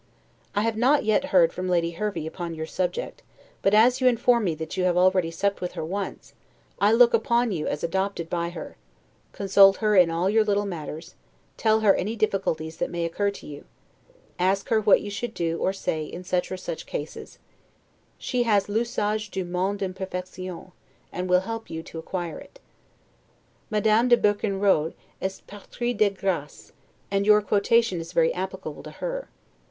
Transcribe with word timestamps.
I 0.55 0.61
have 0.63 0.77
not 0.77 1.03
yet 1.05 1.25
heard 1.25 1.53
from 1.53 1.69
Lady 1.69 1.91
Hervey 1.91 2.25
upon 2.25 2.55
your 2.55 2.65
subject; 2.65 3.21
but 3.61 3.75
as 3.75 4.01
you 4.01 4.07
inform 4.07 4.45
me 4.45 4.55
that 4.55 4.75
you 4.75 4.83
have 4.85 4.97
already 4.97 5.29
supped 5.29 5.61
with 5.61 5.73
her 5.73 5.85
once, 5.85 6.33
I 6.79 6.91
look 6.91 7.13
upon 7.13 7.51
you 7.51 7.67
as 7.67 7.83
adopted 7.83 8.27
by 8.27 8.49
her; 8.49 8.77
consult 9.31 9.77
her 9.77 9.95
in 9.95 10.09
all 10.09 10.27
your 10.27 10.43
little 10.43 10.65
matters; 10.65 11.13
tell 11.55 11.81
her 11.81 11.93
any 11.93 12.15
difficulties 12.15 12.77
that 12.77 12.89
may 12.89 13.05
occur 13.05 13.29
to 13.29 13.45
you; 13.45 13.65
ask 14.39 14.69
her 14.69 14.81
what 14.81 15.01
you 15.01 15.11
should 15.11 15.35
do 15.35 15.59
or 15.59 15.71
say 15.71 16.05
in 16.05 16.23
such 16.23 16.51
or 16.51 16.57
such 16.57 16.87
cases; 16.87 17.37
she 18.17 18.41
has 18.41 18.67
'l'usage 18.67 19.29
du 19.29 19.45
monde 19.45 19.83
en 19.83 19.93
perfection', 19.93 20.71
and 21.11 21.29
will 21.29 21.41
help 21.41 21.69
you 21.69 21.83
to 21.83 21.99
acquire 21.99 22.39
it. 22.39 22.59
Madame 23.69 24.07
de 24.07 24.17
Berkenrode 24.17 24.95
'est 25.21 25.45
paitrie 25.45 25.93
de 25.95 26.09
graces', 26.09 26.71
and 27.11 27.27
your 27.27 27.39
quotation 27.43 27.99
is 28.01 28.13
very 28.13 28.33
applicable 28.33 28.81
to 28.81 28.89
her. 28.97 29.29